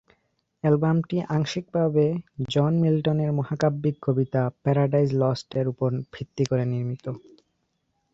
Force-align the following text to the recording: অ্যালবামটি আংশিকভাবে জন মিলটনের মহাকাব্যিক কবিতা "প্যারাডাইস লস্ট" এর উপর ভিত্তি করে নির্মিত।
অ্যালবামটি 0.63 1.17
আংশিকভাবে 1.35 2.05
জন 2.49 2.71
মিলটনের 2.83 3.31
মহাকাব্যিক 3.39 3.95
কবিতা 4.01 4.41
"প্যারাডাইস 4.63 5.09
লস্ট" 5.13 5.49
এর 5.59 5.65
উপর 5.73 5.89
ভিত্তি 6.13 6.43
করে 6.45 6.63
নির্মিত। 6.65 7.05